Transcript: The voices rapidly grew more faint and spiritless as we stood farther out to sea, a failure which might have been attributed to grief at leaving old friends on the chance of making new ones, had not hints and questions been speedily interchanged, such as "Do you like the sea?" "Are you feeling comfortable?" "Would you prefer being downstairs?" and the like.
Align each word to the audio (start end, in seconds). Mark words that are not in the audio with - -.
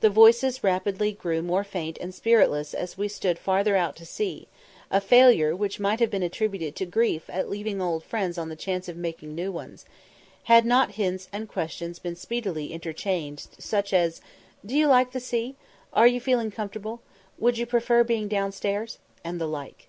The 0.00 0.08
voices 0.08 0.64
rapidly 0.64 1.12
grew 1.12 1.42
more 1.42 1.64
faint 1.64 1.98
and 2.00 2.14
spiritless 2.14 2.72
as 2.72 2.96
we 2.96 3.08
stood 3.08 3.38
farther 3.38 3.76
out 3.76 3.94
to 3.96 4.06
sea, 4.06 4.48
a 4.90 5.02
failure 5.02 5.54
which 5.54 5.78
might 5.78 6.00
have 6.00 6.08
been 6.08 6.22
attributed 6.22 6.74
to 6.76 6.86
grief 6.86 7.28
at 7.28 7.50
leaving 7.50 7.78
old 7.78 8.02
friends 8.02 8.38
on 8.38 8.48
the 8.48 8.56
chance 8.56 8.88
of 8.88 8.96
making 8.96 9.34
new 9.34 9.52
ones, 9.52 9.84
had 10.44 10.64
not 10.64 10.92
hints 10.92 11.28
and 11.30 11.46
questions 11.46 11.98
been 11.98 12.16
speedily 12.16 12.72
interchanged, 12.72 13.56
such 13.60 13.92
as 13.92 14.22
"Do 14.64 14.74
you 14.74 14.86
like 14.86 15.12
the 15.12 15.20
sea?" 15.20 15.56
"Are 15.92 16.06
you 16.06 16.22
feeling 16.22 16.50
comfortable?" 16.50 17.02
"Would 17.38 17.58
you 17.58 17.66
prefer 17.66 18.02
being 18.02 18.28
downstairs?" 18.28 18.96
and 19.22 19.38
the 19.38 19.46
like. 19.46 19.88